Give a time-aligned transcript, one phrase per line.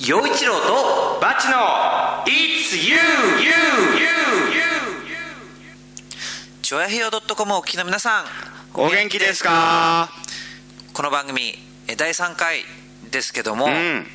[0.00, 1.56] 陽一郎とバチの
[2.26, 2.98] It's you, you,
[3.40, 3.50] you,
[4.54, 4.62] you
[6.62, 8.24] チョアヘヨ .com をお聞きの皆さん
[8.74, 10.08] お元気ですか？
[10.92, 11.54] この番組
[11.88, 12.60] え第3回
[13.10, 14.06] ですけども、うん。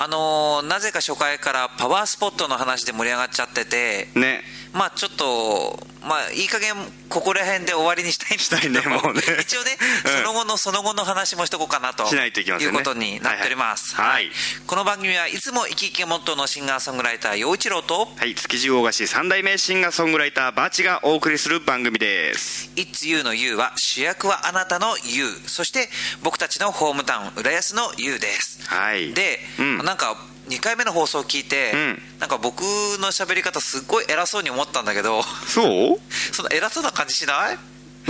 [0.00, 4.42] あのーなぜか初回からパワースポットの話で盛り上がっちゃっててね
[4.78, 5.76] まあちょっと
[6.06, 6.72] まあいい加減
[7.08, 9.20] ここら辺で終わりにしたいんですけどねもうね。
[9.42, 12.74] 一応ね、うんその後のその後の話もしとこうかなとしないといけませんね。
[12.74, 14.24] うことになっております、はいはい。
[14.26, 14.32] はい。
[14.66, 18.34] この番組はいつも生き生きがモットーのシンガーソングライター陽一郎とはい。
[18.34, 25.90] 築地大菓子三代目シンガーソングライターバチがお送りする番組です「It's You」の You は主役はあなたの You そして
[26.22, 28.60] 僕たちのホームタウン浦安の You です。
[28.68, 29.12] はい。
[29.14, 29.78] で、うん。
[29.78, 30.16] なんか
[30.48, 32.02] 2回目の放送を聞いて、うん。
[32.20, 35.62] なんか僕の喋り方すっごい偉そうに思ったんだけどそ
[35.94, 36.00] う？
[36.34, 37.58] その偉そうな感じしない？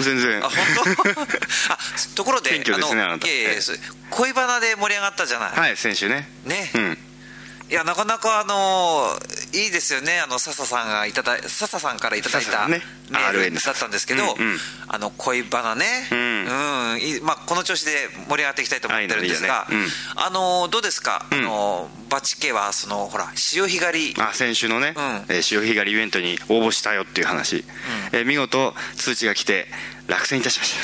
[0.00, 0.44] 全然。
[0.44, 0.58] あ本
[1.14, 1.20] 当？
[1.72, 1.78] あ
[2.14, 3.26] ところでねあなた。
[3.28, 3.62] いやいや
[4.10, 6.28] 恋バナで盛り上がったじゃない、はい先週ね。
[6.44, 6.98] ね、うん
[7.70, 9.18] いやなかなかあの
[9.52, 10.20] いいですよね。
[10.20, 14.58] あの笹さんがいただい笹さんからいただいたメールだったんですけど、うんうん。
[14.88, 16.18] あの恋バナね、うん。
[16.18, 16.98] うん。
[16.98, 19.82] いまあ、この調子で盛り上がっていきたいと思ってるんですが、はいね
[20.16, 21.34] あのどうですか、ん。
[21.34, 24.22] あのバチ家はそのほら潮干狩り。
[24.22, 24.94] あ先週のね、
[25.42, 27.64] 潮干狩りイベントに応募したよっていう話、
[28.12, 29.66] えー見事通知が来て
[30.06, 30.74] 落選いたしまし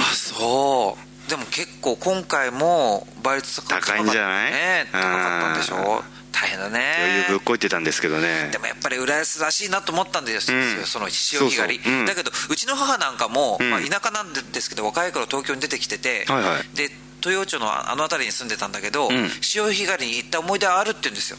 [0.00, 0.98] あそ
[1.28, 1.30] う。
[1.30, 4.50] でも結構今回も倍率高かった高いんじゃない？
[4.50, 4.86] ね。
[4.90, 6.02] 高かったんでしょ？
[6.32, 8.48] 大変だた余裕ぶっねこいてたんですけどね。
[8.50, 10.84] でもやっぱり浦安らしいなと思ったんですよ、うん。
[10.84, 11.84] その潮干狩り。
[11.84, 12.06] そうん。
[12.06, 13.70] だけどうちの母なんかも、うん。
[13.70, 16.76] まあ、田舎なんですけど若い頃東京に出てきてて、はいはい。
[16.76, 16.90] で
[17.24, 19.28] 豊町のあの辺りに住んでたんだけど、ん。
[19.40, 21.38] 潮干狩りに行った思い出はあるって言うんですよ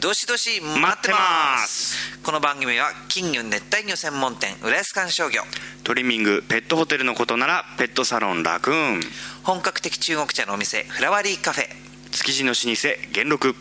[0.00, 2.18] どしどし待ってます。
[2.22, 5.42] この番組は金魚熱帯魚専門店浦安観賞魚。
[5.82, 9.00] トリミングペットホテルのことならペットサロンラクーン。
[9.42, 11.68] 本格的中国茶のお店フラワリーカフェ。
[12.10, 13.54] 築地の老舗元禄。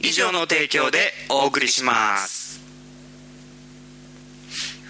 [0.00, 2.60] 以上の提供でお送りします。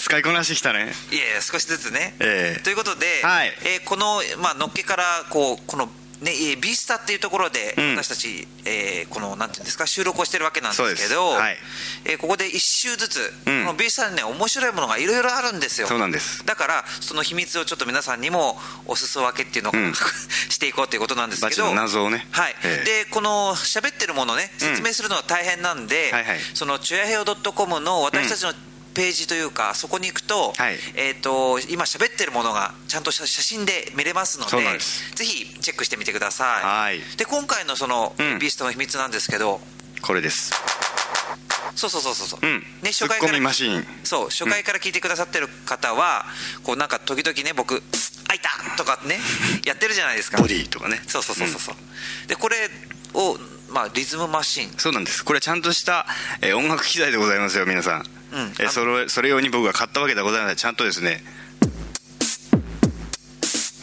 [0.00, 0.92] 使いこなしてきたね。
[1.12, 2.62] いやいや少しずつね、ええ。
[2.62, 3.52] ということで、はい。
[3.64, 5.86] えーこの、まあのっけからこうこの
[6.22, 7.96] ね、えービースタっていうところでうん。
[7.96, 11.56] 私たち、えーこのなんていうんですか収録をしてるわけなんですけど、はい。
[12.06, 13.66] えーここで一周ずつ、うん。
[13.66, 15.86] このビースタにね面白いものがいろいろあるんですよ。
[15.86, 16.46] そうなんです。
[16.46, 18.56] だからその秘密をちょっと皆さんにも
[18.86, 19.92] お裾分けっていうのを、うん。
[20.48, 22.26] していこうということなんですけど謎をね。
[22.30, 23.04] はい、ええ。
[23.04, 26.40] でこの喋ってるものね説明するのは大変なんで、はいはい。
[26.54, 28.54] そのチュアヘオ .com の私たちの
[28.94, 30.78] ページというか、そこに行くと,、はい。
[30.94, 34.78] えー、と今喋ってるものがちゃんと写写真で見れますので
[35.14, 36.64] ぜひチェックしてみてください。
[36.64, 37.00] はい。
[37.16, 38.38] で今回のその、うん。
[38.38, 39.60] ビーストの秘密なんですけど
[40.02, 40.50] これです。
[41.76, 42.62] そうそうそうそうそう、うん。
[42.82, 43.84] ね、ツッコミマシーン。
[44.04, 46.26] そう初回から聞いてくださってる方は、
[46.64, 47.82] こうなんか時々ね僕
[48.28, 49.18] 「あいた!」とかね
[49.64, 50.38] やってるじゃないですか。
[50.38, 51.02] ボディとかね。
[51.06, 51.76] そうそうそうそうそう、
[52.26, 52.70] でこれ
[53.14, 53.38] を、
[53.68, 54.74] まあ、リズムマシン。
[54.78, 55.24] そうなんです。
[55.24, 56.06] これちゃんとした、
[56.40, 58.40] えー音楽機材でございますよ皆さん、うん。
[58.58, 60.56] えーそれそれ用に僕が買ったわけではございません。
[60.56, 61.22] ちゃんとですね。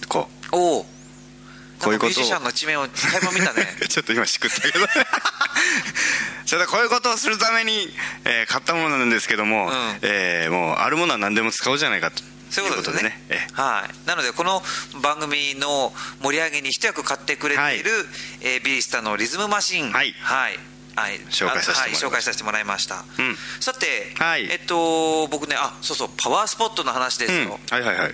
[0.07, 0.85] こおお
[1.79, 2.09] こういうことを。
[2.09, 3.67] ミュージシャンの一面を垣間見たね。
[3.81, 4.87] う ちょっと今しくったけど。
[6.45, 9.99] ちょっとこういうことをするために、えー買ったものなんですけども、うん。
[10.01, 12.23] えーもうあるものは何でも使おうじゃないかと。
[12.49, 13.21] そういうことですね。
[13.29, 14.63] えーはい、なのでこの
[15.01, 18.07] 番組の盛り上げに一役買ってくれている、
[18.41, 20.15] えービースタのリズムマシン、はい。
[20.21, 20.57] はい、
[21.29, 22.05] 紹介させてもらいました。
[22.05, 23.35] はい紹介させてもらいました、うん。
[23.59, 24.49] さて、はい。
[24.51, 27.47] えっと僕ねあそうそうパワースポットの話ですうん。
[27.47, 28.13] よ、はいはいはい。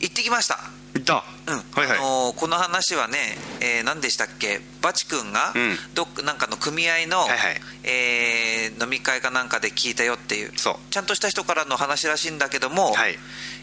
[0.00, 0.58] 行ってきました。
[0.96, 1.22] いった？
[1.46, 1.54] うん。
[1.54, 1.98] はいはい。
[1.98, 3.18] あのーこの話はね、
[3.60, 4.60] えー何でしたっけ？
[4.80, 5.76] バチ君がうん。
[5.94, 7.60] どっかなんかの組合の、はいはい。
[7.84, 10.52] えー飲み会かなんかで聞いたよっていう。
[10.56, 10.76] そう。
[10.90, 13.18] ちゃんとした人からの話らしいんだけども、はい。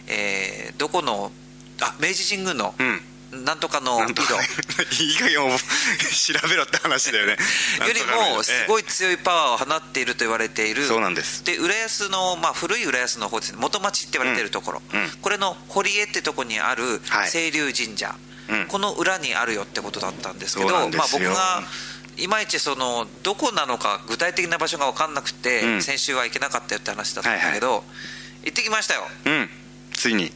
[0.08, 1.32] えーどこの
[1.82, 3.02] あ明治神宮のうん
[3.44, 7.38] なんとかの井戸いい加減を調べろって話だよね。
[7.86, 10.88] よりもすごいい強いパワーを放っていると言われている。
[10.88, 11.44] そうなんです。
[11.44, 13.58] で浦安の、まあ、古い浦安の方ですね。
[13.60, 15.04] 元町って言われているところ、うん。
[15.04, 15.10] うん。
[15.22, 17.32] これの堀江ってとこにあるはい。
[17.32, 18.16] 清流神社、
[18.50, 18.66] うん。
[18.68, 21.64] この裏にあるよってことだったんですけどまあ、僕よが
[22.18, 25.82] いまいちそのどこなのか具体的な場所が分かんなくて、うん。
[25.82, 27.84] 先週は行けなかったよって話だったんだけど、
[28.44, 29.08] 行ってきましたよ。
[29.26, 29.50] うん。
[29.94, 30.32] ついに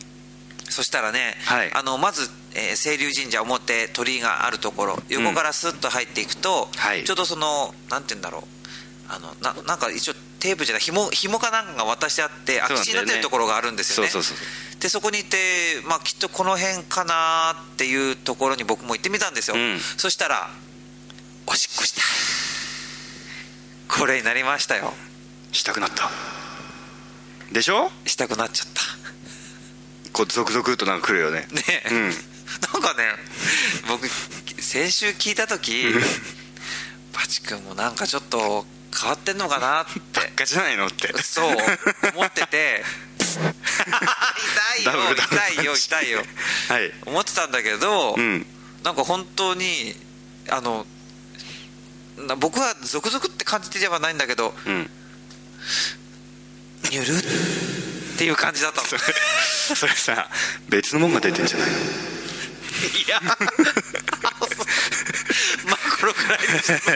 [0.70, 1.74] そしたらね、はい。
[1.74, 7.04] あのまず、えー清流神社表鳥居があるところ横からスッと入っていくと、はい。
[7.04, 8.44] ちょうどそのなんて言うんだろう。
[9.12, 14.12] あのななんか一応テープじゃない紐紐かなんかが渡してあって空き地になってるところがあるんですよね。
[14.80, 19.80] でそこにいて、まあ、きっとこの辺かなっていうところに僕も行ってみたんですよ、うん。
[19.80, 20.50] そしたら
[21.48, 22.02] おしっこした。
[23.98, 24.94] これになりましたよ。
[25.52, 26.10] したくなった。
[27.52, 27.92] でしょ？
[28.06, 28.82] したくなっちゃった
[30.14, 31.48] こうゾクゾクとなんか来るよね。
[31.52, 31.64] ね。
[31.86, 32.02] え、うん。
[32.04, 32.12] なん
[32.82, 33.04] かね
[33.88, 34.08] 僕
[34.62, 35.86] 先週聞いた時
[37.14, 38.66] バチ君もなんかちょっと
[39.00, 40.00] 変わってんのかなって。
[40.20, 41.14] ばっかじゃないのって。
[41.22, 41.46] そう
[42.16, 42.84] 思ってて。
[44.80, 46.24] 痛いよ痛いよ痛いよ。
[46.70, 46.92] はい。
[47.06, 48.46] 思ってたんだけど、うん。
[48.84, 49.96] なんか本当に
[50.50, 50.86] あの
[52.18, 54.90] な僕はゾクゾクって感じてではないんだけどうん。
[56.92, 58.88] ニュルっていう感じだったの
[59.76, 60.30] それさ
[60.70, 61.76] 別のもんが出てんじゃないの？
[61.78, 61.82] い
[63.08, 63.20] や。
[65.66, 66.40] まあこのくらい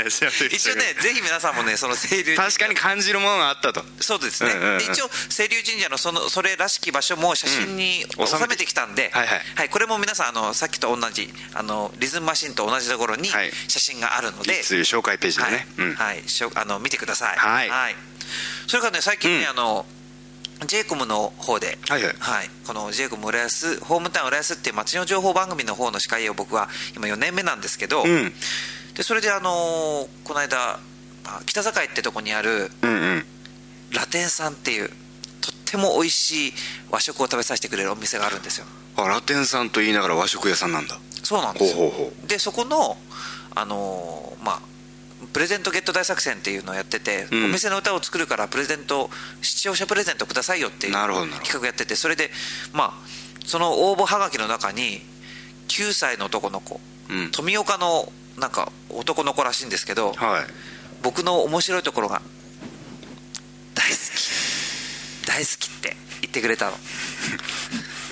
[0.03, 3.85] です 一応ねぜひ皆さんもねその清流確かに感じるものがあったと。
[3.99, 4.77] そうですね、うんうんうん。
[4.79, 9.69] で一応清流神社のそのそれらしき場所も写真にうん収めてきたんで、はいはい。
[9.69, 13.51] これも皆さんあのさっきと同じあのリズムマシンと同じところにはい。
[13.67, 15.51] 写真があるので、そういう紹介ページではい。
[15.53, 15.95] ねうん。
[15.95, 16.23] はい。
[16.27, 17.37] しょあの見てください。
[17.37, 17.95] はい。
[18.67, 19.49] それからね最近ね、うん。
[19.49, 19.85] あの
[20.67, 22.13] j コムの方で、はいはい。
[22.65, 28.33] この j コム浦安ホームタウン浦安っていう街の情報番組の方の司会を僕は今4年目なんですけど、うん。
[28.95, 30.79] でそれであのこの間
[31.25, 33.25] あ北境ってとこにあるうんうん。
[33.91, 34.89] ラテンさんっていう
[35.41, 36.53] とっても美味しい
[36.89, 38.65] 和食を食べさせてくれるお店があるんですよ。
[38.95, 40.97] あラテンさんと言いながら和食屋さんなんだ。
[41.23, 41.91] そうなんですよ。
[42.27, 42.97] でそこの
[43.55, 44.72] あのーまあ
[45.33, 47.45] プレゼントゲット大作戦っていうのをやってて、うん。
[47.45, 49.09] お店の歌を作るからプレゼント
[49.41, 52.29] 視聴者プレゼントくださいよっていう企画やっててそれで
[52.71, 52.93] まあ
[53.45, 55.01] その応募はがきの中に
[55.67, 57.31] 9歳の男の子うん。
[57.31, 60.43] 富岡のなんか男の子らしいんですけどはい。
[61.01, 62.21] 僕の面白いところが
[63.73, 65.27] 大好き。
[65.27, 66.73] 大好きって言ってくれたの。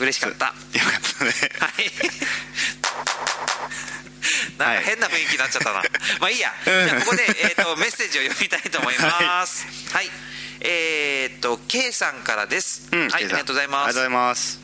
[0.02, 0.48] 嬉しかった。
[0.48, 1.34] は いよかったね
[4.62, 5.82] なんか変な雰囲気になっちゃったな、
[6.22, 6.54] まあいいや。
[6.64, 9.66] じゃあここで、えー、とメッセージを読みたいと思います。
[9.94, 10.10] はい、
[10.62, 13.86] えっ、と K さんからです、うんはいありがとうございます。
[13.86, 14.60] ありがとうございます。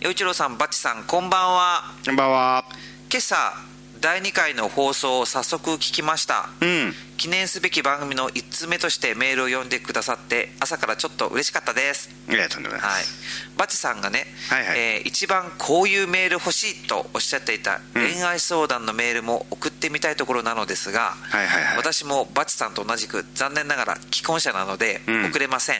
[0.00, 1.94] 陽一郎さんバッチさんこんばんは。
[2.04, 2.64] こんばんは。
[3.10, 3.75] 今朝
[4.06, 6.48] 第2回の放送を早速聞きました。
[6.60, 6.92] うん。
[7.16, 12.08] 記念すべき番組の1通目としてメールを読んでくださって朝からちょっと嬉しかったです。
[12.30, 13.02] いやとんでもないはい、
[13.58, 14.78] バチさんがね、はいはい。
[14.78, 18.12] えー一番こういうメール欲しいとおっしゃっていたうん。
[18.12, 21.76] 恋愛相談のメールも送ってみたいところなのですが、はいはいはい。
[21.76, 25.24] 私もバチさんと同じく残念ながら既婚者なのでうん。
[25.30, 25.76] 送れません、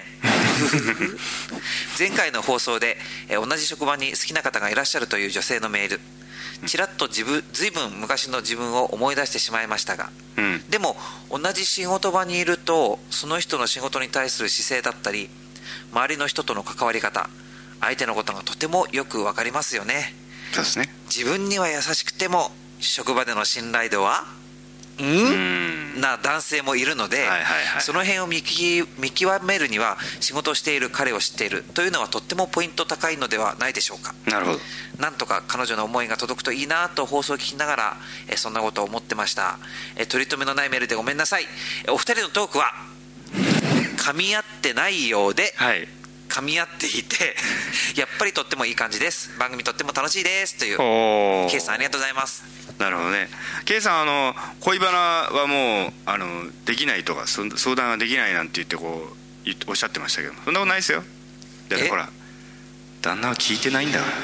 [1.97, 6.01] 前回の放送で、えー同じ職場に好きな方がいらっしゃるという女性のメール
[6.67, 10.63] ちらっと自分随分昔の自分を思い出してしまいましたがうん。
[10.69, 10.97] でも
[11.31, 15.29] 同じ仕事場にいるとその人の仕事に対する姿勢だったり
[15.93, 17.29] 周りの人との関わり方
[17.81, 20.15] 相手のことがとてもよく分かりますよね。
[20.53, 20.89] そうですね。
[21.07, 24.25] 自分には優しくても職場での信頼度は
[25.05, 25.07] ん？
[25.07, 26.01] うん。
[26.01, 27.27] な男性もいるので、
[27.81, 31.63] その辺を見き見極めるには仕事をしている彼を知っている。
[31.75, 34.15] というのはとってもポイント高いのではないでしょうか。
[34.27, 34.59] なるほど。
[34.99, 37.97] なんとか彼女の思いが届くといいなと放送を聞きながら
[38.29, 39.59] えーそんなことを思ってました。
[39.97, 41.47] えー取り留めのないメールでごめんなさい。
[41.85, 42.73] えーお二人のトークは
[43.99, 45.89] 噛み合ってないようではい
[46.37, 47.35] 噛み合っていて
[47.97, 49.31] やっぱりとってもいい感じです。
[49.39, 50.77] 番組とっても楽しいですという。
[50.81, 52.45] おケイさんありがとうございます。
[52.79, 53.31] なるほどね。
[53.65, 54.99] K さんあの恋バナ
[55.35, 59.17] はもうあのできないとかそ相談はできないなんて言ってこ
[59.47, 61.03] うおっしゃってましたけどそんなことないですよ。
[61.71, 61.89] だってえ？
[61.89, 62.11] ほら
[63.01, 64.13] 旦那は聞いてないんだから。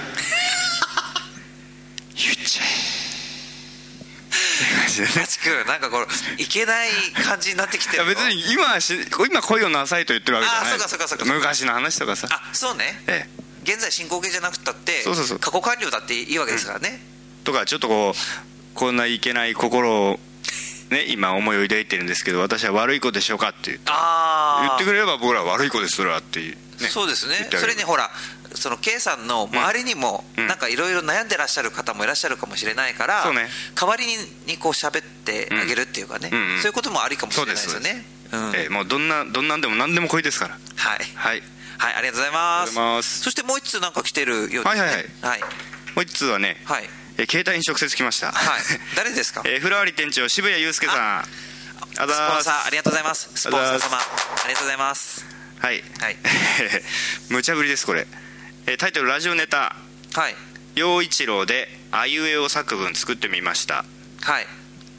[2.14, 3.01] 言っちゃえ
[4.32, 6.06] 感じでねバチ君なんかこれ
[6.42, 6.88] いけない
[7.24, 8.94] 感じになってきて別に今はし
[9.28, 15.04] 今恋をなさいと言ってるわけじゃないあそうかそうかそうか昔の話とかさあそうねええ現在進行形じゃなくたって
[15.40, 16.98] 過去完了だっていいわけですからね、
[17.44, 20.18] とかちょっとこうこんないけない心を
[20.90, 24.21] ね今思いを抱いてるんですけど私は悪い子でしょうかって言ってああ
[24.62, 27.48] 言ってくれれば僕らは悪い子ですそれはっていう、ね、そうですね。
[27.52, 28.10] それにほら
[28.54, 30.46] その K さんの周りにもうん。
[30.46, 33.48] なんかいろいろ悩んでらっしゃる方もいらっしゃるかもしれないから、そうね。
[33.74, 34.04] 代わり
[34.46, 36.38] にこう喋ってあげるっていうかね、うん。
[36.38, 36.54] うん。
[36.54, 38.04] うんそういうこともありかもしれないですよね。
[38.32, 38.52] うん。
[38.54, 40.58] ええもうどんなどんなんでも何でも恋ですから。
[40.76, 40.98] はい。
[41.14, 41.42] はい。
[41.78, 42.30] はいありがとうござい
[42.74, 43.20] ます。
[43.20, 44.62] そしてもう一つなんか来てるようですね。
[44.64, 45.04] はいはいはい。
[45.22, 45.40] はい。
[45.40, 45.46] も
[45.96, 46.88] う一通はね、はい。
[47.18, 48.32] え携帯に直接来ました。
[48.32, 48.62] はい。
[48.96, 49.42] 誰ですか？
[49.48, 51.28] えー、フラワリ店長渋谷祐介さん
[51.98, 53.30] あスポンサーありがとうございます。
[53.34, 54.00] スポンサーありがとう様あ
[54.48, 55.26] りがとうございます。
[55.58, 56.16] はい、はい。
[57.30, 58.06] 無茶ぶりですこれ、
[58.66, 59.76] えータイトルラジオネタ。
[60.14, 60.36] はい
[60.74, 63.84] 「陽一郎であいうえお作文作ってみました。
[64.22, 64.46] はい。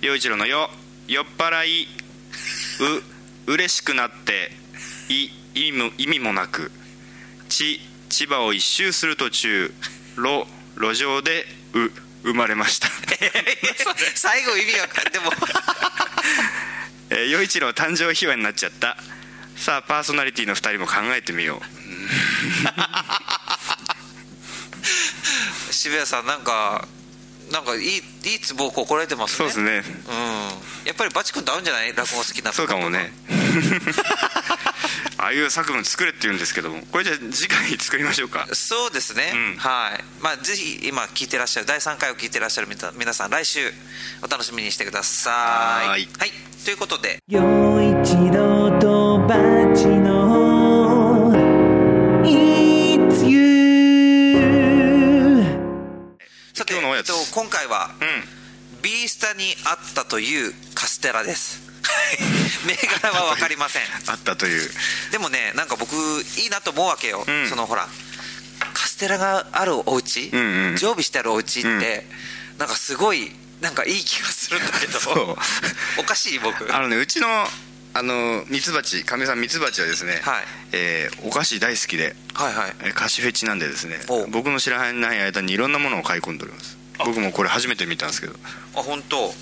[0.01, 0.69] 陽一郎のよ
[1.07, 1.87] 酔っ払い
[2.79, 3.03] う
[3.51, 4.51] 嬉しくなって
[5.09, 6.71] い意味も意味もなく。
[7.49, 9.73] ち千葉を一周する途中
[10.17, 10.45] 路
[10.77, 11.89] 路上でう
[12.23, 12.87] 生まれました。
[14.15, 15.31] 最後意味が分かっても
[17.15, 18.97] えー陽一郎誕生秘話になっちゃった。
[19.55, 21.61] さあパーソナリティの2人も考えてみよ
[25.71, 26.87] 渋谷さんなんか
[27.51, 29.47] なんかいいいいツボを心得てますね。
[29.47, 29.95] うそうですね。
[30.07, 30.87] うん。
[30.87, 31.93] やっぱりバチ君と合うんじゃない？
[31.93, 33.13] 落語好きなそうかもね
[35.23, 38.45] ああいう作文作れって言うんですけどもこれじゃあ次回作りましょうか。
[38.51, 39.57] そうですね、うん。
[39.57, 40.03] はい。
[40.21, 43.71] まあぜひ今聞いてらっしゃる第3回を聞いてらっしゃる皆皆さん来週
[44.21, 45.87] お楽しみにしてください。
[45.87, 46.07] はい。
[46.65, 47.19] ということで。
[47.29, 49.35] 陽一郎とバ
[49.73, 51.31] チの
[52.25, 54.33] It's you
[56.53, 57.11] さて今日のおやつ。
[57.11, 58.43] えっと、今回はうん。
[58.83, 61.62] ビースタにあったというカステラです
[62.65, 63.81] 銘柄は分かりません。
[64.07, 64.69] あったという。
[65.11, 67.47] でもねなんか僕いいなと思うわけよ、うん。
[67.49, 67.87] そのほら
[68.73, 70.75] カステラがあるお家、うんうん。
[70.77, 72.05] 常備してあるお家って、
[72.57, 73.31] なんかすごい
[73.61, 75.37] なんかいい気がするんだけど。
[75.99, 76.73] おかしい僕。
[76.73, 77.27] あのねうちの
[77.95, 80.43] あのミツバチかみさんミツバチはですね、はい。
[80.71, 82.73] えーお菓子大好きではいはい。
[82.81, 86.77] えー菓子フェチなんでですねお僕の知らない間にいろんなものを買い込んでおります。
[87.05, 88.33] 僕もこれ初めて見たんですけど。
[88.75, 89.33] あ本当。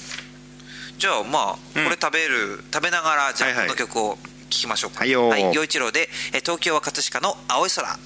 [1.01, 1.83] じゃあまあうん。
[1.85, 3.67] これ食べる、食べながらじゃあはいはい。
[3.69, 4.99] この曲を聴きましょうか。
[4.99, 5.51] はいよー。
[5.51, 7.97] 陽一郎でえー「東京は葛飾の青い空」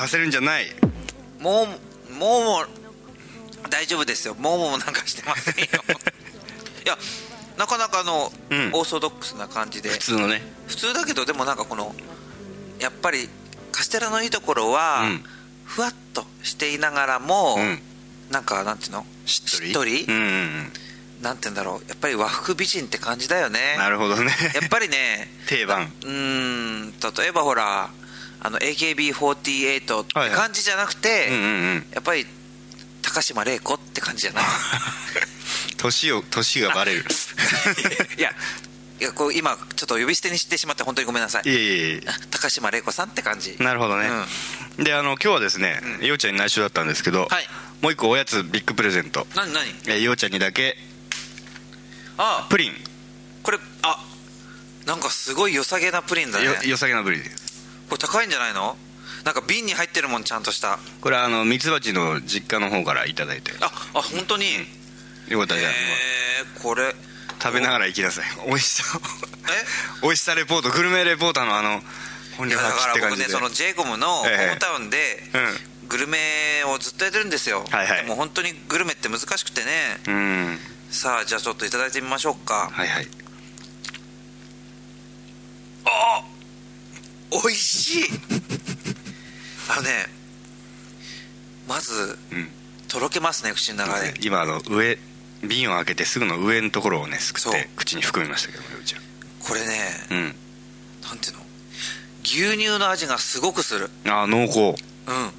[0.00, 0.66] させるんじゃない。
[1.40, 1.66] もう
[2.14, 2.64] もうも
[3.68, 4.34] 大丈夫ですよ。
[4.34, 5.68] もうもうなんかしてませんよ。
[6.84, 6.96] いや
[7.58, 8.70] なかなかあの、うん。
[8.72, 9.90] オーソドックスな感じで。
[9.90, 10.40] 普通のね。
[10.68, 11.94] 普通だけどでもなんかこの
[12.78, 13.28] やっぱり
[13.72, 15.24] カステラのいいところは、うん。
[15.66, 17.82] ふわっとしていながらも、うん。
[18.30, 19.06] なんかなんていうの？
[19.26, 19.66] しっとり？
[19.66, 20.04] しっとり？
[20.08, 20.72] うんうんうん。
[21.20, 21.88] なんて言うんだろう。
[21.90, 23.76] やっぱり和服美人って感じだよね。
[23.76, 24.34] なるほどね。
[24.54, 25.92] やっぱりね 定番。
[26.02, 27.90] うーん例えばほら
[28.42, 31.46] あの AKB48 って感じじゃなくて、うんうんう
[31.80, 31.86] ん。
[31.92, 32.26] やっぱり
[33.02, 34.44] 高島玲子って感じじゃない？
[35.76, 37.04] 年を年がバレる。
[38.18, 38.32] いや
[39.00, 41.48] いやこう今ちょっと呼び捨てにしてしまって本当にごめんなさい。
[41.48, 43.56] いえいえい高島玲子さんって感じ。
[43.58, 44.10] えなるほどね、
[44.78, 46.06] であの今日はですね、うん。
[46.06, 47.48] ようちゃんに内緒だったんですけど、はい。
[47.80, 49.26] もう一個おやつビッグプレゼント。
[49.34, 49.66] 何何？
[49.86, 50.76] えーようちゃんにだけ
[52.18, 52.46] あ。
[52.50, 52.76] プリン。
[53.42, 54.04] これあ。
[54.84, 56.44] なんかすごい良さげなプリンだね。
[56.44, 57.22] よよさげなプリン
[57.90, 58.76] これ高いんじゃないの？
[59.24, 60.78] なんか瓶に入ってるもんちゃんとした。
[61.02, 63.52] これはあのミツバチの実家の方からいただいて。
[63.60, 64.46] ああ本当に？
[65.28, 65.70] よかったじゃん。
[65.70, 66.94] えー、これ。
[67.42, 68.24] 食べながら行きなさい。
[68.46, 69.00] 美味しさを
[70.00, 70.02] え？
[70.06, 71.82] 美味しさレポートグルメレポーターのあの
[72.36, 73.24] 本領発揮って感じで。
[73.26, 74.36] から僕ねその j イコムのホえ。
[74.40, 75.30] えームタウンで
[75.82, 75.88] うん。
[75.88, 78.02] グルメをずっとやってるんですよ、はいはい。
[78.02, 80.00] でも本当にグルメって難しくてね。
[80.06, 80.58] うん。
[80.90, 82.70] さあじゃあちょっといただいてみましょうか。
[82.72, 83.08] はいはい。
[85.86, 86.22] あ
[87.30, 88.04] 美味しい。
[89.70, 89.90] あのね
[91.68, 92.48] まずうん。
[92.88, 94.14] とろけますね口の中で。
[94.20, 94.98] 今あの上
[95.44, 99.00] 瓶を開けてすぐの上のところをねすくって口に含みましたけどねうちは。
[99.46, 99.66] これね
[100.10, 100.34] うん。
[101.08, 101.40] なんていうの？
[102.24, 103.90] 牛乳の味がすごくする。
[104.06, 104.58] あ濃厚。
[104.58, 104.74] うん。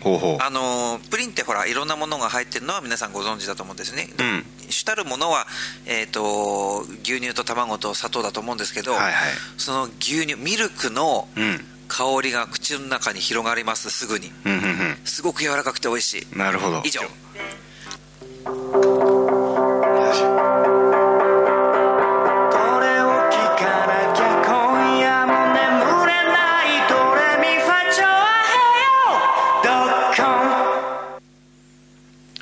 [0.01, 0.38] ほうほう。
[0.41, 4.45] あのープリンってほらいろんなものが入ってるのは皆さんご存知だと思うんですね、うん。
[4.69, 5.45] 主たるものは、
[5.86, 9.13] えー、と牛乳と卵と砂糖だと思うんですけど、はいはい。
[9.57, 14.31] その牛乳ミルクのうん香りが口の中に広がりますすぐに。
[14.45, 16.24] うんうんすごく柔らかくて美味しい。
[16.24, 16.81] うんなるほど。
[16.86, 17.01] 以上。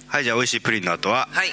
[0.08, 1.50] はいじゃあ美味しいプリンの後ははい。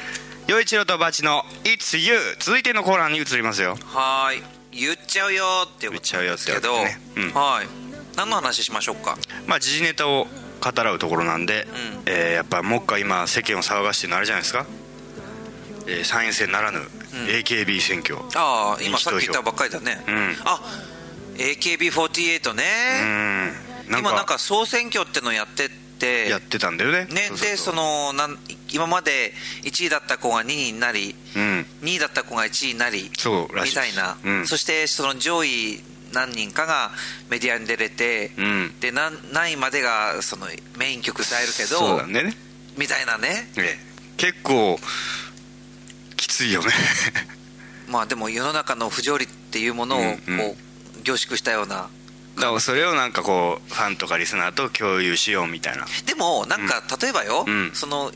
[0.48, 3.78] 陽一郎とバチの「It's You」続いてのコーナーに移りますよ。
[3.86, 4.42] はーい。
[4.72, 7.00] 言っちゃうよっていうことですけど、言っちゃうよってやつね。
[7.16, 7.32] うん。
[7.32, 7.85] はい
[8.16, 9.16] 何の話しましょうか？
[9.46, 10.26] まあ時事ネタを
[10.61, 12.02] 語らうところなんで、ん。
[12.06, 14.66] えーやっぱもっか今世間を騒がしてるのあれじゃないですか、
[15.87, 16.80] えー参院選ならぬ
[17.28, 18.16] AKB 選挙。
[18.35, 20.37] ああ今さっき言ったばっかりだね、うん。
[20.44, 20.61] あ
[21.37, 22.64] AKB48 ね、
[23.02, 23.92] うん。
[23.92, 25.68] なんか今なんか総選挙ってのやって
[25.99, 26.28] て。
[26.28, 27.06] やってたんだよね。
[27.06, 27.49] ねそうそうそう。
[27.49, 28.38] でそのなん
[28.73, 29.32] 今まで
[29.62, 31.66] 1位だった子が2位になりうん。
[31.82, 33.88] 2位だった子が1位になりそうらしいです。
[33.88, 34.46] みたいな、うん。
[34.46, 35.80] そしてその上位
[36.12, 36.90] 何人かが
[37.30, 38.80] メディアに出れて、うん。
[38.80, 40.46] で何何位までがその
[40.78, 42.34] メイン曲歌えるけどそうだよね。
[42.76, 43.48] みたいなね。
[43.56, 43.78] ええ。
[44.16, 44.78] 結構
[46.16, 46.68] きついよね。
[47.88, 50.40] まあでも世の中の不条理っていうものをこう、うん。
[50.40, 50.56] うん
[51.06, 51.88] 凝縮したような。
[52.36, 55.86] だからそれをなんかこうファンとかリスナーと共有しようみたいな。
[56.04, 57.71] でもなんか例えばよ、うん。
[57.75, 58.14] そのい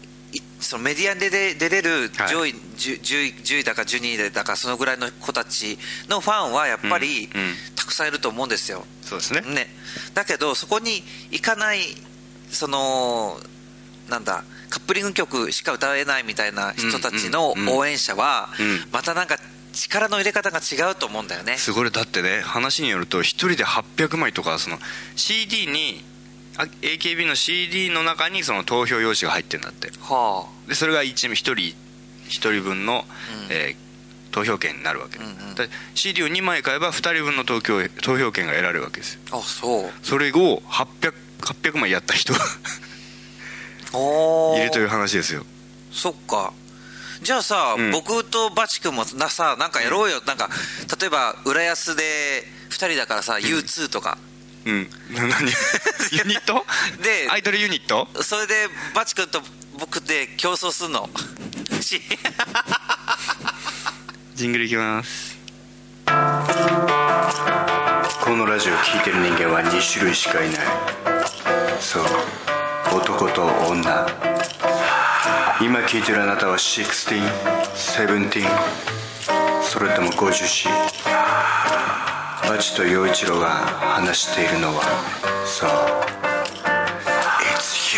[0.61, 2.29] そのメディアで出出れるはい。
[2.29, 7.55] 上位、10, 10位10位だか12位だかそのぐらいの子たちのファンはやっぱり、うんうん。
[7.77, 9.41] たくさんいると思うんですよ、そうですね。
[9.41, 9.69] ね、
[10.15, 11.81] だけどそこに行かない
[12.51, 13.41] その
[14.09, 18.85] なんだカップリング曲しか歌えないみたいな人たちの応援者はうん。
[18.93, 19.39] またなんか
[19.73, 21.57] 力の入れ方が違うと思うんだよね。
[21.57, 21.91] すごい。
[21.91, 24.79] だってね話によると1人で800枚とかその
[25.17, 26.10] CD にあ
[26.83, 29.91] AKB の CD の中にその投票用紙が入ってるんだって。
[30.01, 31.75] はでそれが 1, 1人1
[32.29, 33.05] 人分の、
[33.49, 33.57] うん。
[33.57, 33.91] えー
[34.31, 35.55] 投票権になるわけ、うんうん。
[35.57, 39.21] だ CD を2枚買えば2人分の投票投票権が得られるわけですよ。
[39.33, 39.91] ああそう。
[40.03, 42.37] それを 800, 800枚やった人 い
[44.63, 45.45] るという話ですよ。
[45.93, 46.53] そっか。
[47.23, 47.91] じゃあさ、うん。
[47.91, 50.49] 僕とバチ君もなさなんかやろうよ、なんか
[51.01, 54.17] 例えば浦安で2人だからさ、U2 とか
[54.67, 54.91] うん。
[55.11, 55.47] な何？
[56.13, 56.65] ユニット？
[57.03, 58.09] でアイドルユニット？
[58.23, 59.41] それでバチ君と
[59.79, 61.09] 僕で競争するの？
[61.81, 62.01] し。
[64.35, 65.39] ジングルいきます。
[68.23, 70.59] このラジオ聴いてる人間は2種類しかいない。
[71.81, 72.05] そう。
[72.93, 74.07] 男と女。
[75.61, 78.49] 今聴いてるあなたは 16?17?
[79.63, 80.69] それとも 50C?
[82.51, 84.83] バチと陽一郎が話しているのは
[85.47, 85.71] そう。
[87.55, 87.97] It's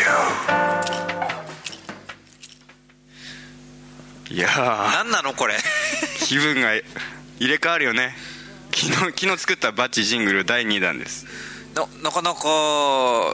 [4.29, 4.37] you.
[4.37, 4.93] いやー。
[4.93, 5.57] 何なのこれ？
[6.27, 6.85] 気分が入
[7.41, 8.15] れ替わるよね。
[8.75, 8.93] 昨日
[9.25, 11.25] 昨日作ったバッチジングル第2弾です。
[11.75, 13.33] ななかなか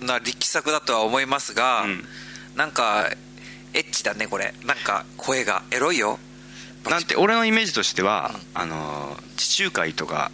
[0.00, 2.08] な力作だとは思いますが、うん。
[2.54, 3.10] なんか
[3.74, 4.54] エッチだねこれ。
[4.62, 5.64] なんか声が。
[5.72, 6.20] エロいよ。
[6.84, 10.30] なんて俺のイメージとしては、あのー地中海とか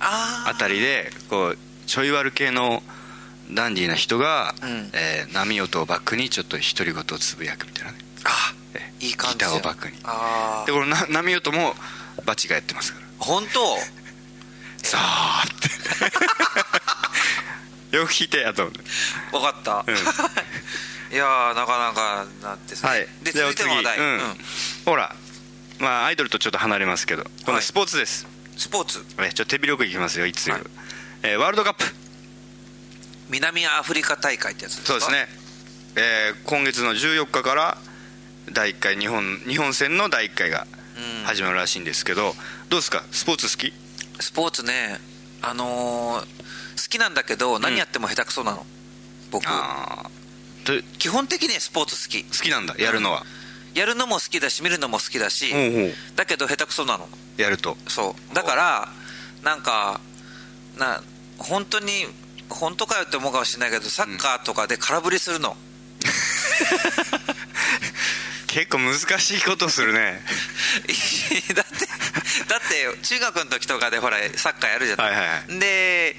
[0.00, 2.82] ああたりでこうちょい悪系の
[3.52, 4.90] ダンディーな人が、うん。
[4.92, 7.98] えー波音をバックにちょっと独り言をつぶやくみたいなね。
[8.24, 9.96] あえいい感じギターをバックに。
[10.04, 11.74] ああでこのな波音も
[12.24, 13.06] バチがやってますから。
[13.18, 13.78] 本当？
[14.86, 15.48] さあっ
[17.90, 17.96] て。
[17.96, 18.80] よく弾いてやと思って
[19.32, 19.96] 分かった、うん。
[21.12, 23.08] いやーなかなかなってさ、はい。
[23.22, 24.04] で続いての話題、次。
[24.04, 24.12] うん。
[24.12, 24.38] うん。
[24.86, 25.14] ほら。
[25.80, 27.24] まあアイドルとちょっと離れますけど。
[27.44, 28.26] 今度スポーツです、
[28.60, 29.04] スポーツ。
[29.18, 30.62] えちょっと手広くいきますよいつよ、はい。
[31.22, 31.84] えーワールドカップ。
[33.30, 34.92] 南アフリカ大会ってやつですか？
[34.92, 35.28] そうですね、
[35.96, 37.78] えー今月の14日から
[38.52, 41.24] 第1回日本日本戦の第1回がうん。
[41.24, 42.34] 始まるらしいんですけど、
[42.68, 43.02] どうですか？
[43.12, 43.72] スポーツ好き？
[44.20, 44.98] スポーツね
[45.42, 46.26] あのー好
[46.88, 48.66] きなんだけど何やっても下手くそなの、
[49.30, 49.46] 僕。
[49.46, 50.10] ああ
[50.64, 52.24] と基本的にスポーツ好き。
[52.24, 53.24] 好きなんだやるのは、
[53.74, 57.08] やるのも好きだし見るのも好きだし、ほうほうだけど下手くそなの。
[57.36, 57.76] やると。
[57.88, 58.34] そう。
[58.34, 58.88] だから
[59.42, 60.00] なんか
[60.78, 61.02] な
[61.38, 62.06] 本当に
[62.48, 65.56] 本当かよって思うかもしれないけどサッカーとかで空振りするの、
[68.48, 70.20] 結構難しいことするね。
[71.54, 71.86] だって
[72.48, 75.58] だって中学の時とかでほらサッカーやるじゃない、はいはい。
[75.58, 76.16] で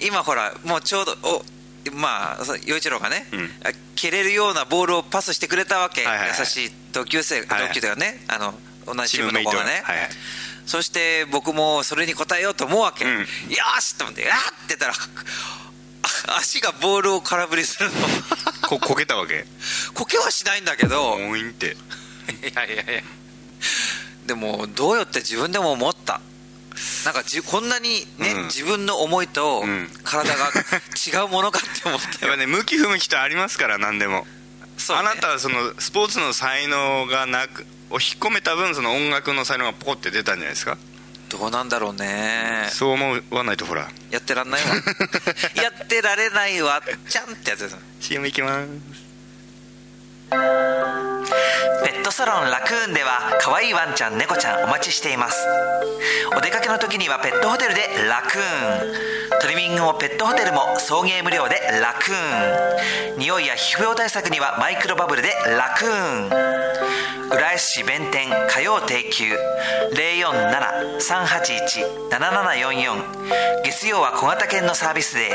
[0.00, 1.44] 今ほらもうちょうどお
[1.90, 3.50] まあ陽一郎がね、うん。
[3.96, 6.38] 蹴れるようなボールをパスしてくれたわけ、はいはいはい。
[6.38, 8.54] 優しい同級生、はいはい同級生がねあの
[8.86, 10.08] 同じチームの子がね、はいはい。
[10.66, 13.18] そして僕もそれに応えようと思うわけ、うん。
[13.20, 17.96] よーしと思って「あっ!」って言ったらあ足がボールを空振りするの。
[18.68, 19.46] ここけたわけ。
[19.94, 21.16] こけはしないんだけど。
[21.16, 21.76] って。
[22.46, 23.02] いやいやいや。
[24.26, 26.20] でもどうよって自分でも思った
[27.04, 28.44] なんかじこんなにね、うん。
[28.44, 29.88] 自分の思いとうん。
[30.04, 30.46] 体が
[31.22, 32.32] 違うものかって思ったよ。
[32.32, 34.26] やっぱね向き不向きとありますから何でも、
[34.76, 35.02] そうね。
[35.08, 40.76] あなたはそのスポーツの才能がなくを引っ込めた分その音楽の才能がポコって出たんじゃないですか？
[41.30, 42.68] どうなんだろうね。
[42.70, 43.88] そう思わないとほら。
[44.10, 44.68] やってらんないわ。
[45.62, 46.82] やってられないわ。
[47.08, 47.76] ちゃんってやつです。
[48.00, 48.68] CM いきます
[51.84, 55.46] ペットサロンラクーンでは可愛いワンちゃん猫ちゃんお待ちしています。
[56.36, 59.40] お出かけの時にはペットホテルでラクーン。
[59.40, 63.18] トリミングもペットホテルも送迎無料でラクーン。
[63.18, 66.30] 匂いや皮膚病対策にはマイクロバブルでラクーン
[67.30, 69.38] 浦安市弁天火曜定休。
[71.00, 75.34] 047-381-7744月曜は小型犬のサービスデー。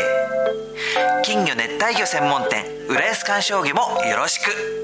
[1.23, 4.82] 金魚熱帯魚専門店浦安観賞魚もよろしく。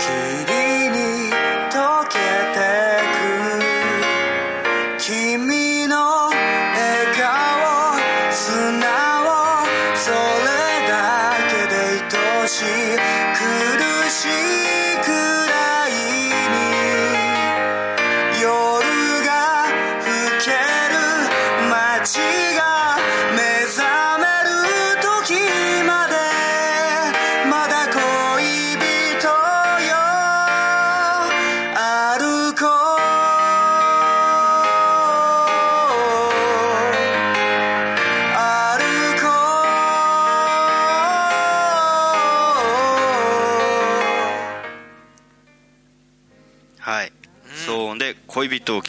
[0.00, 0.49] Keep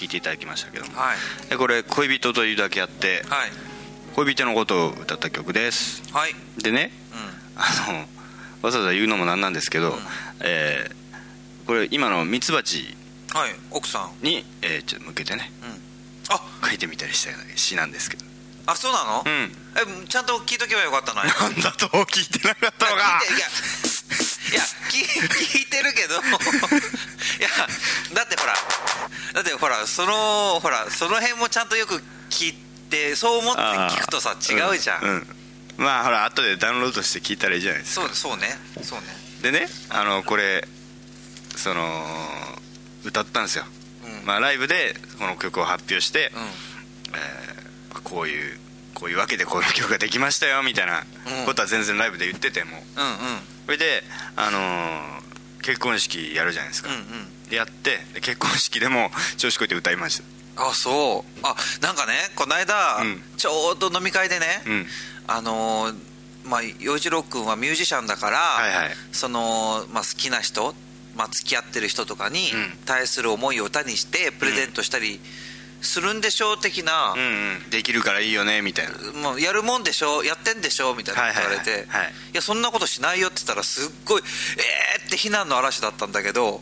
[0.02, 0.98] 聞いていただきましたけども。
[0.98, 1.50] はい。
[1.50, 3.52] でこれ恋人というだけあってはい。
[4.16, 6.02] 恋人のことを歌った曲です。
[6.12, 6.34] はい。
[6.58, 7.16] でねう
[7.56, 8.00] あの
[8.64, 9.94] わざわざ言うのもなんなんですけど、
[10.42, 11.02] えー
[11.68, 14.26] これ今のミツバチんはい奥さん。
[14.26, 15.52] に、えーちょっと向けてね。
[15.62, 16.34] うん。
[16.34, 16.42] あ。
[16.68, 18.26] 書いてみたりした詩なんですけど。
[18.66, 19.52] あそうなの、うん。
[20.04, 21.24] えちゃんと聞いとけばよかったの？
[21.24, 23.22] に なんだと聞いてなかったのか。
[23.30, 26.16] いやいや聞いてるけど。
[27.40, 27.50] いや
[28.14, 28.54] だってほら
[29.34, 31.96] だってほらそのほらその辺もちゃんとよく
[32.30, 32.54] 聞い
[32.90, 35.28] てそう思って聞くとさ違うじゃん、うん、うん。
[35.78, 38.08] まあほら後でダウンロードして聞いたらいいじゃないですか。
[38.08, 38.48] そうそうね。
[38.82, 39.06] そうね。
[39.42, 40.68] でねあのこれ
[41.56, 41.84] その
[43.06, 43.66] 歌ったんですよ、
[44.22, 44.26] うん。
[44.26, 46.42] まあ、ライブでこの曲を発表して、うん。
[46.44, 47.62] えー
[48.04, 48.60] こういう
[48.94, 51.04] こういうわけでこういう曲ができましたよみたいな
[51.46, 52.72] ことは全然ライブで言ってても。
[52.72, 52.84] うんうん。
[53.66, 54.04] それで、
[54.36, 55.22] あのー
[55.62, 57.04] 結婚式やるじゃないですか、うんうん
[57.52, 60.18] でやってで結婚式でも調子こいて歌いまし
[60.56, 60.68] た。
[60.70, 61.40] あそう。
[61.44, 63.22] あなんかねこの間、うん。
[63.38, 64.88] ちょうど飲み会でね、うん。
[65.28, 65.96] あのー
[66.44, 68.92] まあ洋一郎君はミュージシャンだから、はいはい。
[69.12, 70.74] その、まあ、好きな人、
[71.16, 72.78] まあ、付き合ってる人とかにうん。
[72.86, 75.20] 対する思いを歌にしてプレゼントしたり
[75.82, 77.70] するんでしょう的なうん、うん。
[77.70, 79.30] できるからいいよねみたいな。
[79.30, 82.14] もうやるもんでしょやってんでしょみたいな言われて、はいはいはいはい。
[82.34, 84.22] やそんなことしないよって言ったらすっごい
[84.58, 86.62] えーって非難の嵐だったんだけども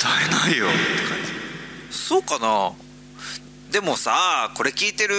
[0.00, 0.66] ったいないよ。
[0.66, 0.76] って
[1.08, 1.18] 感
[1.90, 2.72] じそうかな。
[3.70, 5.14] でもさこれ聞いてる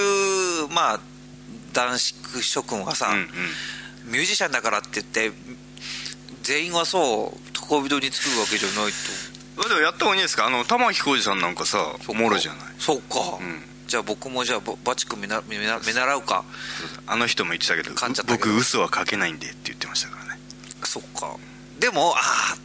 [0.73, 0.99] まあ
[1.73, 4.11] 男子諸君はさ、うんうん。
[4.11, 5.31] ミュージシャンだからって言って
[6.41, 9.69] 全員がそう高人に作るわけじゃないと。
[9.69, 10.47] でもやった方がいいんですか。
[10.47, 12.61] あの玉置浩二さんなんかさおもろいじゃない？
[12.79, 13.63] そうか、ん。
[13.87, 16.43] じゃあ僕もじゃあババチ君見な見な見習うか。
[17.05, 17.91] あの人も言ってたけど
[18.27, 20.39] 僕嘘は書けないんでって言ってましたからね。
[20.83, 21.35] そっか。
[21.79, 22.19] でもあ
[22.55, 22.57] あ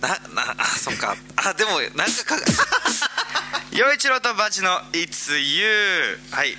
[0.00, 1.16] ななあそっか。
[1.36, 2.36] あでもなんかか
[3.72, 6.48] 陽一郎とバチの「It's You」はい。
[6.48, 6.56] はい。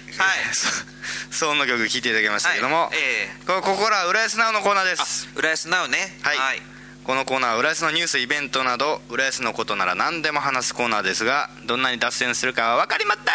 [1.31, 2.91] その曲聴いていただきましたけども、はい。
[2.93, 5.27] えこここからは浦安ナウのコーナーです。
[5.35, 6.17] 浦安ナウね。
[6.21, 6.61] はい。
[7.03, 13.31] このコーナーは浦安のニュースイベントなど浦安のことなら何でも話すコーナーですがどんなに脱線するかは分かりまった。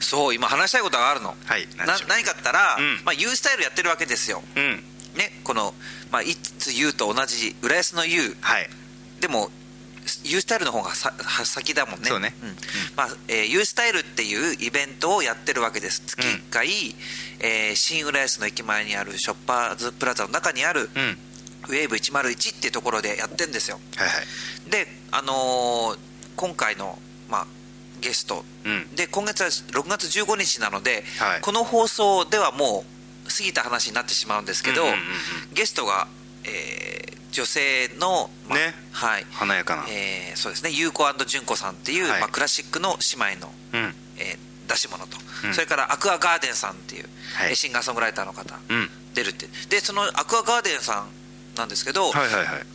[0.00, 1.36] そう今話したいことがあるの。
[1.46, 1.68] はい。
[1.76, 3.02] 何な何かって言ったら、うん。
[3.04, 4.42] まあ、U スタイルやってるわけですよ。
[4.56, 4.84] うん
[5.16, 5.74] ねこの、
[6.10, 8.68] まあ、いつ U と同じ浦安の U はい。
[9.20, 9.50] でも
[10.24, 12.08] U スタイルの方がさは先だもんね。
[12.08, 12.34] そうね。
[12.42, 12.56] ん。
[12.96, 16.02] まあえー U スタイルっていうイベントをやってるわけです。
[16.04, 16.94] 月1回、
[17.40, 21.18] えー新浦安の駅前にあるショッパーズプラザの中にある、うん。
[21.68, 23.80] ウェーブ101っていうところでやってんですよ。
[23.96, 24.70] はいはい。
[24.70, 25.98] であのー
[26.36, 26.98] 今回の、
[27.30, 27.46] まあ、
[28.00, 28.94] ゲスト、うん。
[28.96, 31.40] で今月は6月15日なので、はい。
[31.40, 32.93] この放送ではもう
[33.28, 35.00] 過ぎた話になってしまうんですけど、うんうんうん
[35.52, 36.08] ゲストが、
[36.44, 38.74] えー女性の、まあね。
[38.92, 39.26] はい。
[39.32, 40.70] 華やかな、えーそうですね。
[40.70, 42.20] 優子純子さんっていう、はい。
[42.20, 43.94] まあ、クラシックの姉妹の、うん。
[44.18, 45.52] えー出し物と、うん。
[45.52, 47.48] それからアクアガーデンさんっていう、はい。
[47.50, 48.88] えーシンガーソングライターの方、うん。
[49.14, 49.48] 出るって。
[49.68, 51.08] でそのアクアガーデンさん
[51.56, 52.66] なんですけど、はいはいはい。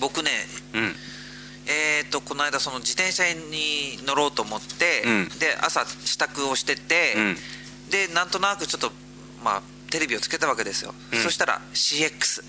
[0.00, 0.30] 僕ね
[0.74, 0.94] うん。
[1.66, 5.28] えー、とこの間その自転車に乗ろうと思って、うん。
[5.38, 7.36] で朝支度をしてて、うん。
[7.90, 8.92] でなんとなくちょっと、
[9.42, 11.22] まあ、テレビをつけたわけですよ、うん。
[11.22, 12.42] そしたら CX8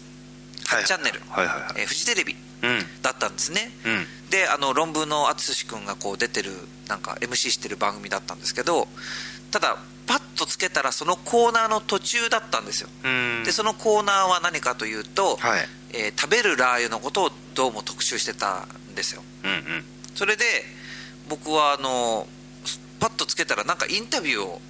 [0.67, 1.74] はいチャンネル、はいはいはい。
[1.78, 3.02] えーフジテレビうん。
[3.02, 4.30] だったんですね、うん。
[4.30, 6.52] であの論文の淳君がこう出てる
[6.88, 8.88] なんか MC してる番組だったんですけど
[9.52, 12.89] ただパッとつけたらそのコーナーの途中だったんですよ。
[13.04, 13.43] うん。
[13.43, 15.67] でそのコーナーは何かというと、はい。
[15.93, 19.24] えー食べるラー油のことをどうも特集してたんですよ。
[19.43, 19.86] うんうん。
[20.13, 20.43] それで
[21.30, 22.28] 僕はあの
[23.00, 24.62] パッとつけたらなんかインタビューを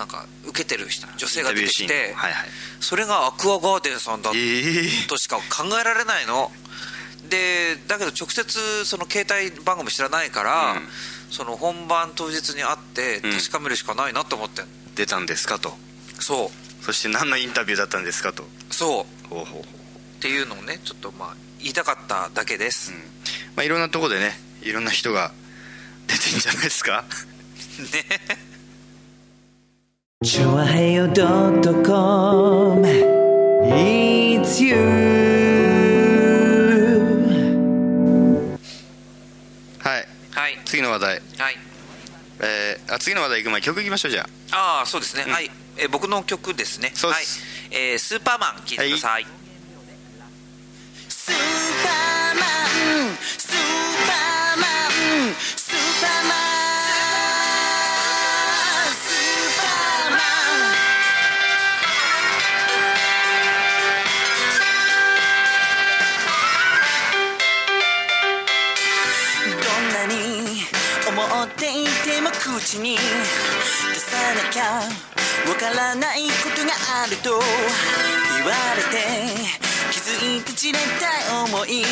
[0.00, 2.48] なんか受けてる人女性が出てきてはいはい。
[2.80, 5.08] それがアクアガーデンさんだええ。
[5.08, 5.42] としか考
[5.78, 6.50] えられないの。
[7.28, 10.88] でだけど直接その携帯番組知らないから、うん。
[11.30, 13.32] その本番当日に会ってうん。
[13.32, 15.74] 確かめるしかないなと思ってん出たんですかと。
[16.18, 16.84] そう。
[16.84, 18.44] そして何のインタビューだったんですかと。
[18.70, 19.28] そう。
[19.28, 19.44] ほうほう。
[19.44, 22.92] ほうっていうのをねちょっとまあ言いたかっただけです、
[23.54, 24.32] まあいろんなとこでね
[24.62, 25.32] いろんな人が
[26.08, 27.04] 出てんじゃないですか。
[27.92, 28.49] ね
[30.22, 32.86] チョアヘヨドットコム。
[33.64, 34.76] It's you.
[39.78, 40.06] はい。
[40.32, 40.58] はい。
[40.66, 41.22] 次の話題。
[41.38, 41.56] はい。
[42.40, 43.50] えー、あ次の話題行く。
[43.52, 44.56] 前に曲いきましょうじゃあ。
[44.80, 46.88] ああそうですね、はい、えー僕の曲ですね。
[46.88, 49.26] はいそうです、えースーパーマン聴いてください、
[51.08, 52.42] スーパーマ
[53.10, 53.16] ン。
[53.16, 53.56] スー
[54.06, 54.66] パーマ
[55.30, 55.34] ン。
[55.34, 55.89] スー
[72.70, 73.00] ても口に出
[73.98, 74.62] さなきゃ
[75.48, 76.70] わからないことが
[77.02, 77.40] あると
[78.36, 78.94] 言われて
[79.90, 81.84] 気づいてじれた思い。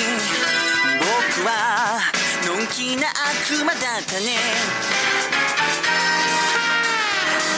[1.01, 2.01] 僕は
[2.47, 4.38] のんきな悪魔だったね。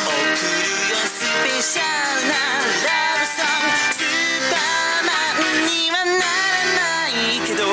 [0.06, 0.40] 送る
[0.88, 1.82] よスペシャ
[2.22, 3.76] ルなラブソング。
[3.96, 7.12] スーパーマンにはならない
[7.46, 7.64] けど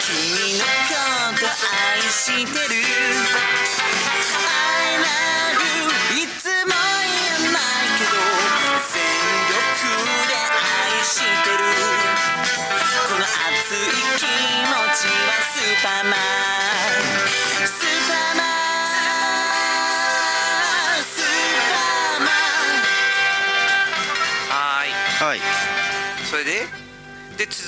[0.00, 0.98] 君のこ
[1.38, 3.21] と愛してる。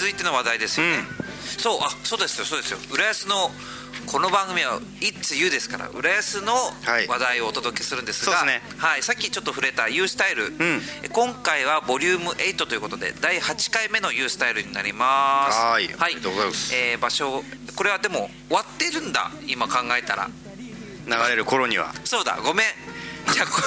[0.05, 0.99] 続いての話題ですよね、
[1.57, 2.79] そうあそうですよそうですよ。
[2.93, 3.51] 浦安の
[4.07, 7.09] この番組は「It's You」ですから浦安のはい。
[7.09, 8.45] 話題をお届けするんですが、
[8.77, 10.53] はい、さっきちょっと触れた U スタイル、
[11.03, 15.59] え今回はボリューム8ということで第8回目の U スタイルになります。
[15.59, 17.43] はいありがとうございえー場所
[17.75, 20.29] これはでも終わってるんだ今考えたら。
[21.07, 21.95] 流れる頃には。
[22.05, 22.67] そうだごめん
[23.33, 23.63] じゃあこ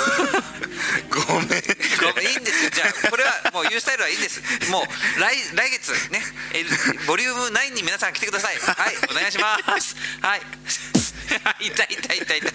[1.28, 2.70] ごめんごめんいいんですよ。
[2.70, 4.42] じゃあこれはもう U スタイルはいいんです。
[4.70, 6.22] もう来来月ね
[6.54, 6.64] え
[7.06, 8.58] ボリューム9に皆さん来てください。
[8.58, 9.96] はいお願いします。
[10.22, 10.42] はい。
[10.68, 10.97] 痛
[11.60, 12.42] い痛い痛い痛い。
[12.42, 12.50] で、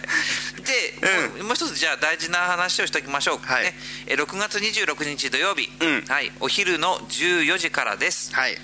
[1.37, 3.65] もうもう一つじゃあ大事な話をしておきましょう、はい。
[3.65, 6.05] ね、え6月26日土曜日、うん。
[6.07, 8.33] はい、お昼の14時からです。
[8.35, 8.59] はい。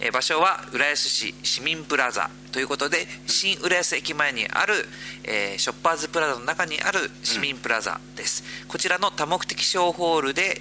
[0.00, 2.30] えー場所は浦安市市民プラザ。
[2.52, 4.88] ということで新浦安駅前にある、
[5.24, 10.60] えーショッパーズプラザの中にある市民プラザです、こちらの多目的小ホールで、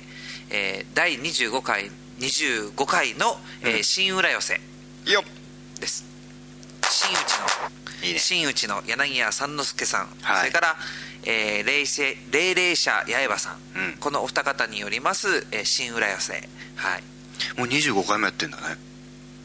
[0.50, 1.90] えー第25回
[2.20, 4.62] 25回の、えー新浦寄せ
[5.06, 5.80] よっ。
[5.80, 6.04] です。
[6.90, 8.20] 真打ちのいいね。
[8.20, 10.40] 真打ちの柳家三之助さん、はい。
[10.40, 10.76] それから、
[11.26, 13.98] えー、霊性霊霊者八重歯さん、うん。
[14.00, 16.34] このお二方によります、えー新浦寄せ。
[16.76, 17.04] はい。
[17.58, 18.78] もう25回もやってんだね。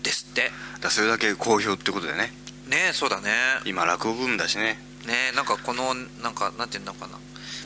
[0.03, 0.43] ですって。
[0.43, 2.33] だからそれだけ好評ってことでね。
[2.69, 3.31] ねそうだね。
[3.65, 4.79] 今落語ブームだしね。
[5.07, 7.19] ねなんかこのなんかなんていうのかな、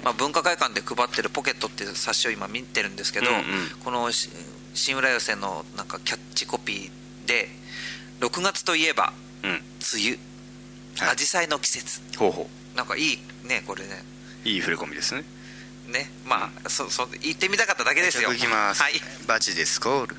[0.04, 3.42] まあ、文化会館で配ってる「ポケット」っていう冊子を今見てるんですけど、うんうん。
[3.84, 4.30] このし
[4.74, 7.48] 新浦寄せのなんかキャッチコピーで
[8.20, 9.50] 「6月といえばうん。
[9.50, 9.62] 梅
[10.08, 10.18] 雨
[10.98, 11.16] はい。
[11.16, 12.00] 紫陽花の季節。
[12.18, 14.04] ほうほ」なんかいいねこれね。
[14.44, 15.24] ういい触れ込みですね。
[15.86, 18.30] ねまあそそ言ってみたかっただけですよ。
[18.30, 19.00] 曲いきます、はい。
[19.26, 20.16] バチでスコール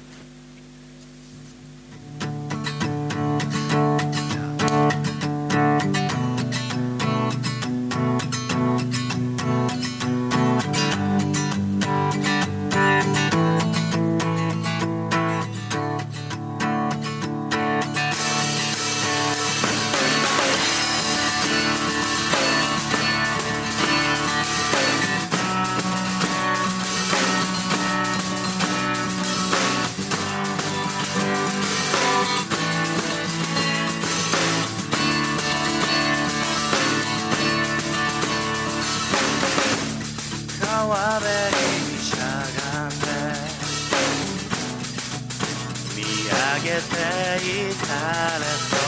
[48.71, 48.78] てい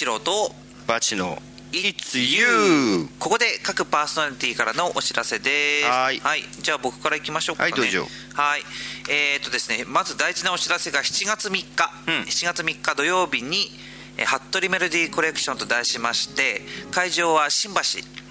[0.00, 0.54] を陽一郎と
[0.86, 5.86] バチの It's You ここで各パーソナリティからのお知らせです。
[5.86, 6.20] はい。
[6.60, 7.70] じゃあ僕からいきましょうかね。
[7.70, 8.08] はいどうぞ。
[8.34, 8.62] はい。
[9.08, 12.14] えーっとですねまず大事なお知らせが7月3日、うん。
[12.22, 13.70] 7月3日土曜日に
[14.16, 17.80] えー服部メロディーコレクションと題しまして会場は新橋、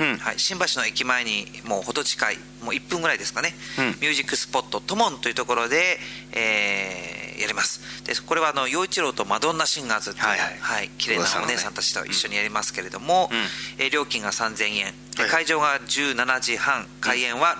[0.04, 0.18] うん。
[0.18, 3.86] はい、新橋の駅前にもう程近いもう1分ぐらいですかね、うん。
[3.86, 6.00] ミュージックスポットトモンというところで、
[6.34, 8.04] えーやります。
[8.04, 10.90] でこれはあの陽一郎とマドンナシンガーズっていう、はいはい。
[10.98, 13.84] 綺麗なお姉さんたちと一緒にやりますけれども、うん。
[13.84, 14.94] えー料金が3000円。
[15.16, 17.58] ではい会場が17時半開演は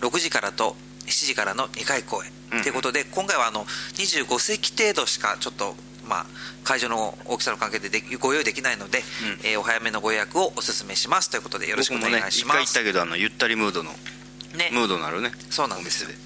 [0.00, 0.76] 6時からと
[1.06, 2.30] 7時からの2回公演。
[2.52, 2.62] うん。
[2.62, 5.74] ということで今回はあの25席程度しかちょっと
[6.06, 6.26] まあ
[6.62, 9.04] 会場の大きさの関係でご用意できないので、うん。
[9.46, 13.90] えーお早めのご予約をお勧めしますということでよろしくお願いします、回行ったけどあのゆったりムードの
[14.56, 14.70] ね。
[14.72, 16.25] ムードのあるねそうなんですお店で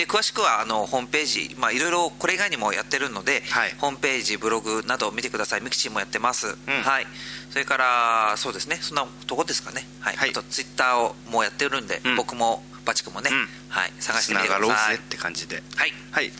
[0.00, 3.74] で詳しくはあのホームページ、まあ、いろいろこれ以外にもやってるので、はい。
[3.76, 5.60] ホームページブログなどを見てください。
[5.60, 6.50] ミクチーもやってます、ん。
[6.50, 7.06] はい、
[7.50, 8.76] それからそうですね。
[8.80, 10.16] そんなとこですかね、はい。
[10.16, 10.30] はい。
[10.30, 12.16] あとツイッターをもうやってるんで、うん。
[12.16, 13.48] 僕もバチ君もね、うん。
[13.68, 14.96] はい、探してみてください。
[14.96, 15.62] ぜって感じで。
[15.76, 15.92] はい。
[16.12, 16.32] はい。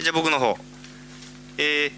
[0.00, 0.58] じゃあ僕の方。
[1.58, 1.92] えー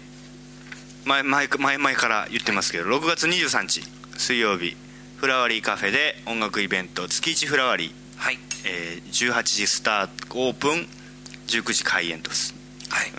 [1.05, 3.81] 前前前々から言ってますけど6月23日
[4.17, 4.75] 水曜日
[5.15, 8.37] フラワリーカフェで音楽イベント月一フラワリー、はい。
[8.65, 10.87] えー18時スタートオープン
[11.47, 12.53] 19時開演とす。
[12.89, 13.11] はい。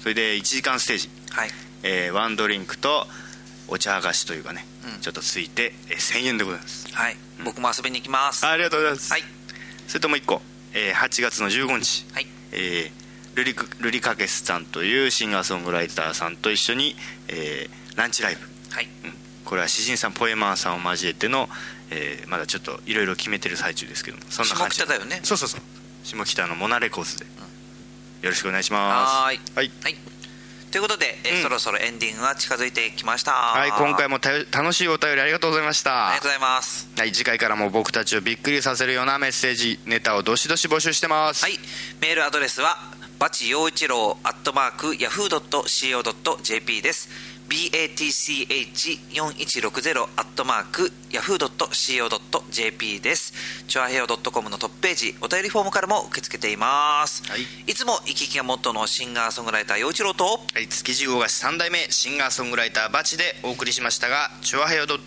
[0.00, 1.50] それで1時間ステージ、はい。
[1.82, 3.06] えーワンドリンクと
[3.68, 4.64] お茶菓子というかね、
[4.94, 5.00] うん。
[5.00, 6.88] ちょっとついて、えー1000円でございます。
[6.94, 8.46] はい、僕も遊びに行きます。
[8.46, 9.22] ありがとうございます、はい。
[9.88, 10.42] それともう一個、
[10.74, 12.26] えー8月の15日、はい。
[12.52, 13.06] えー
[13.36, 16.96] ルリクルリカケスさんというシンガーソングライターさんと一緒に、
[17.28, 18.40] えーランチライブ、
[18.74, 18.88] はい。
[19.04, 19.12] うん。
[19.44, 21.48] これは詩人さんポエマーさんを交えての、
[21.90, 25.20] えーまだちょっといろいろ決めてる最中ですけどもそんな感じ下北だよね。
[25.22, 25.60] そうそうそう。
[26.02, 27.26] 下北のモナレコーズで
[28.26, 29.12] よろしくお願いします。
[29.14, 29.40] はーい。
[29.54, 29.94] はい、はい。
[30.72, 31.42] ということで、えうん。
[31.42, 33.32] そろそろエンディングが近づいてきました。
[33.32, 36.08] はい、今回も楽しいお便りありがとうございました。
[36.08, 36.90] ありがとうございます。
[36.98, 41.44] はい、次回からも僕たちをびっくりさせるようなメッセージネタをどしどし募集してます。
[41.44, 41.58] はい。
[42.00, 42.76] メールアドレスは
[43.18, 47.08] バチ陽一郎アットマークヤフー .co.jp です
[47.48, 53.32] BATCH4160 アットマークヤフー .co.jp です。
[53.68, 57.42] チョアヘオ .com のトップページお便りフォームからも受け付けています、はい。
[57.66, 65.04] いつも生き生きがモットーのシンガーソングライター陽一郎とはい、築地魚菓子3代目シンガーソングライターバチでお送りしましたがチュアヘヨ .com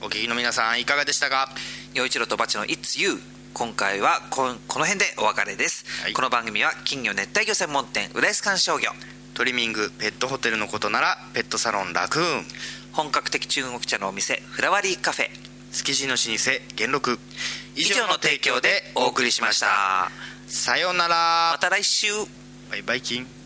[0.00, 1.48] お聞きの皆さんいかがでしたか？
[1.94, 3.20] 陽一郎とバチの It's You
[3.52, 6.12] 今回はこんこの辺でお別れです、はい。
[6.12, 8.92] この番組は金魚熱帯魚専門店浦安観賞魚
[9.34, 12.44] トリミングペットホテルのことならペットサロンラクーン。
[12.92, 15.28] 本格的中国茶のお店フラワリーカフェ。
[15.72, 17.18] 築地の老舗元禄。
[17.76, 20.10] 以上の提供でお送りしました。
[20.46, 21.52] さようなら。
[21.52, 22.08] また来週。
[22.70, 23.39] バイバイキン